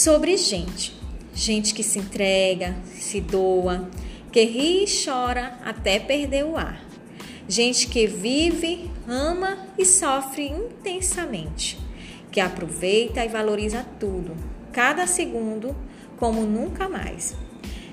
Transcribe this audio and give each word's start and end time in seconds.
sobre 0.00 0.34
gente. 0.38 0.98
Gente 1.34 1.74
que 1.74 1.82
se 1.82 1.98
entrega, 1.98 2.74
se 2.94 3.20
doa, 3.20 3.90
que 4.32 4.42
ri 4.44 4.84
e 4.84 4.86
chora 4.86 5.58
até 5.62 5.98
perder 5.98 6.44
o 6.46 6.56
ar. 6.56 6.82
Gente 7.46 7.86
que 7.86 8.06
vive, 8.06 8.90
ama 9.06 9.58
e 9.76 9.84
sofre 9.84 10.46
intensamente, 10.46 11.78
que 12.32 12.40
aproveita 12.40 13.22
e 13.22 13.28
valoriza 13.28 13.84
tudo, 13.98 14.34
cada 14.72 15.06
segundo, 15.06 15.76
como 16.16 16.46
nunca 16.46 16.88
mais. 16.88 17.36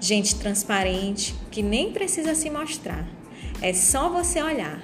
Gente 0.00 0.36
transparente 0.36 1.34
que 1.50 1.62
nem 1.62 1.92
precisa 1.92 2.34
se 2.34 2.48
mostrar, 2.48 3.06
é 3.60 3.74
só 3.74 4.08
você 4.08 4.42
olhar. 4.42 4.82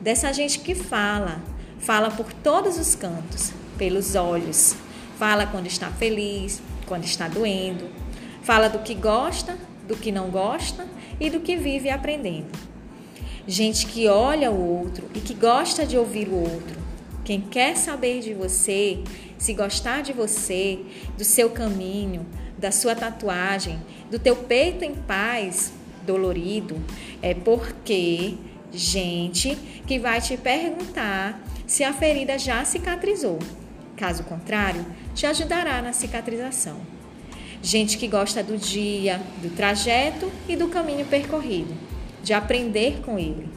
Dessa 0.00 0.32
gente 0.32 0.60
que 0.60 0.74
fala, 0.74 1.42
fala 1.78 2.10
por 2.10 2.32
todos 2.32 2.78
os 2.78 2.94
cantos, 2.94 3.52
pelos 3.76 4.14
olhos, 4.14 4.74
fala 5.24 5.46
quando 5.46 5.66
está 5.66 5.88
feliz, 5.88 6.60
quando 6.84 7.04
está 7.04 7.28
doendo, 7.28 7.88
fala 8.42 8.68
do 8.68 8.80
que 8.80 8.92
gosta, 8.92 9.56
do 9.88 9.96
que 9.96 10.12
não 10.12 10.28
gosta 10.28 10.86
e 11.18 11.30
do 11.30 11.40
que 11.40 11.56
vive 11.56 11.88
aprendendo. 11.88 12.50
Gente 13.48 13.86
que 13.86 14.06
olha 14.06 14.50
o 14.50 14.78
outro 14.78 15.08
e 15.14 15.20
que 15.20 15.32
gosta 15.32 15.86
de 15.86 15.96
ouvir 15.96 16.28
o 16.28 16.34
outro. 16.34 16.78
Quem 17.24 17.40
quer 17.40 17.74
saber 17.74 18.20
de 18.20 18.34
você, 18.34 19.02
se 19.38 19.54
gostar 19.54 20.02
de 20.02 20.12
você, 20.12 20.80
do 21.16 21.24
seu 21.24 21.48
caminho, 21.48 22.26
da 22.58 22.70
sua 22.70 22.94
tatuagem, 22.94 23.80
do 24.10 24.18
teu 24.18 24.36
peito 24.36 24.84
em 24.84 24.94
paz, 24.94 25.72
dolorido, 26.06 26.76
é 27.22 27.32
porque 27.32 28.34
gente 28.70 29.56
que 29.86 29.98
vai 29.98 30.20
te 30.20 30.36
perguntar 30.36 31.42
se 31.66 31.82
a 31.82 31.94
ferida 31.94 32.38
já 32.38 32.62
cicatrizou. 32.62 33.38
Caso 33.96 34.24
contrário, 34.24 34.84
te 35.14 35.26
ajudará 35.26 35.80
na 35.80 35.92
cicatrização. 35.92 36.76
Gente 37.62 37.96
que 37.96 38.08
gosta 38.08 38.42
do 38.42 38.58
dia, 38.58 39.20
do 39.40 39.54
trajeto 39.54 40.30
e 40.48 40.56
do 40.56 40.68
caminho 40.68 41.06
percorrido, 41.06 41.72
de 42.22 42.34
aprender 42.34 43.00
com 43.02 43.18
ele. 43.18 43.48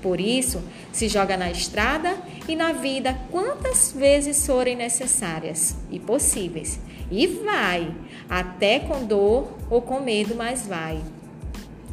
Por 0.00 0.18
isso, 0.18 0.62
se 0.92 1.08
joga 1.08 1.36
na 1.36 1.50
estrada 1.50 2.16
e 2.48 2.56
na 2.56 2.72
vida 2.72 3.18
quantas 3.30 3.92
vezes 3.92 4.46
forem 4.46 4.74
necessárias 4.74 5.76
e 5.90 5.98
possíveis. 5.98 6.80
E 7.10 7.26
vai, 7.26 7.94
até 8.28 8.78
com 8.78 9.04
dor 9.04 9.58
ou 9.68 9.82
com 9.82 10.00
medo, 10.00 10.34
mas 10.34 10.66
vai. 10.66 11.00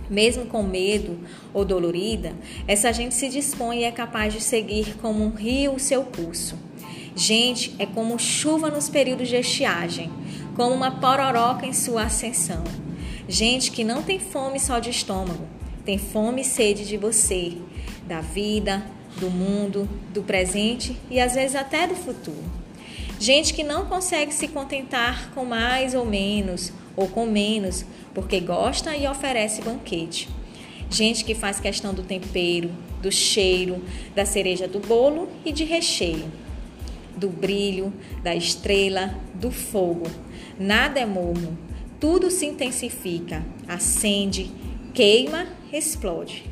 Mesmo 0.09 0.45
com 0.45 0.63
medo 0.63 1.19
ou 1.53 1.65
dolorida, 1.65 2.33
essa 2.65 2.93
gente 2.93 3.13
se 3.13 3.27
dispõe 3.27 3.79
e 3.79 3.83
é 3.83 3.91
capaz 3.91 4.33
de 4.33 4.39
seguir 4.39 4.95
como 5.01 5.21
um 5.21 5.31
rio 5.31 5.73
o 5.73 5.79
seu 5.79 6.03
curso. 6.03 6.57
Gente, 7.17 7.73
é 7.79 7.85
como 7.87 8.19
chuva 8.19 8.69
nos 8.69 8.89
períodos 8.89 9.27
de 9.27 9.37
estiagem, 9.37 10.11
como 10.55 10.75
uma 10.75 10.91
pororoca 10.91 11.65
em 11.65 11.73
sua 11.73 12.03
ascensão. 12.03 12.63
Gente 13.27 13.71
que 13.71 13.83
não 13.83 14.03
tem 14.03 14.19
fome 14.19 14.59
só 14.59 14.77
de 14.77 14.91
estômago, 14.91 15.47
tem 15.83 15.97
fome 15.97 16.41
e 16.41 16.45
sede 16.45 16.85
de 16.85 16.95
você, 16.95 17.57
da 18.07 18.21
vida, 18.21 18.85
do 19.19 19.31
mundo, 19.31 19.89
do 20.13 20.21
presente 20.21 20.95
e 21.09 21.19
às 21.19 21.33
vezes 21.33 21.55
até 21.55 21.87
do 21.87 21.95
futuro. 21.95 22.43
Gente 23.19 23.51
que 23.51 23.63
não 23.63 23.87
consegue 23.87 24.31
se 24.31 24.47
contentar 24.49 25.31
com 25.33 25.43
mais 25.43 25.95
ou 25.95 26.05
menos, 26.05 26.71
ou 26.95 27.07
com 27.07 27.25
menos, 27.25 27.83
porque 28.13 28.39
gosta 28.39 28.95
e 28.95 29.07
oferece 29.07 29.63
banquete. 29.63 30.29
Gente 30.87 31.25
que 31.25 31.33
faz 31.33 31.59
questão 31.59 31.95
do 31.95 32.03
tempero, 32.03 32.69
do 33.01 33.11
cheiro, 33.11 33.83
da 34.15 34.23
cereja 34.23 34.67
do 34.67 34.79
bolo 34.79 35.27
e 35.43 35.51
de 35.51 35.63
recheio, 35.63 36.31
do 37.17 37.29
brilho, 37.29 37.91
da 38.23 38.35
estrela, 38.35 39.15
do 39.33 39.51
fogo. 39.51 40.07
Nada 40.59 40.99
é 40.99 41.05
morno, 41.05 41.57
tudo 41.99 42.29
se 42.29 42.45
intensifica, 42.45 43.43
acende, 43.67 44.51
queima, 44.93 45.47
explode. 45.73 46.45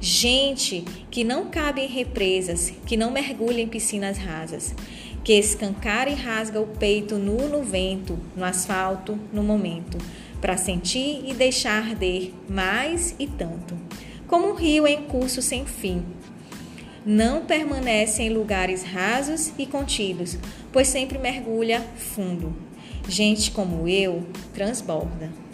Gente 0.00 0.84
que 1.10 1.24
não 1.24 1.46
cabe 1.46 1.80
em 1.80 1.88
represas, 1.88 2.72
que 2.86 2.96
não 2.96 3.10
mergulha 3.10 3.60
em 3.60 3.68
piscinas 3.68 4.18
rasas, 4.18 4.74
que 5.24 5.32
escancara 5.32 6.10
e 6.10 6.14
rasga 6.14 6.60
o 6.60 6.66
peito 6.66 7.16
nu 7.16 7.48
no 7.48 7.62
vento, 7.62 8.18
no 8.36 8.44
asfalto, 8.44 9.18
no 9.32 9.42
momento, 9.42 9.98
para 10.40 10.56
sentir 10.56 11.22
e 11.26 11.34
deixar 11.34 11.82
arder 11.82 12.32
mais 12.48 13.14
e 13.18 13.26
tanto, 13.26 13.76
como 14.28 14.50
um 14.50 14.54
rio 14.54 14.86
em 14.86 15.02
curso 15.02 15.42
sem 15.42 15.66
fim. 15.66 16.04
Não 17.06 17.44
permanece 17.44 18.24
em 18.24 18.30
lugares 18.30 18.82
rasos 18.82 19.52
e 19.56 19.64
contidos, 19.64 20.36
pois 20.72 20.88
sempre 20.88 21.18
mergulha 21.18 21.80
fundo. 21.96 22.52
Gente 23.08 23.52
como 23.52 23.86
eu 23.88 24.26
transborda. 24.52 25.45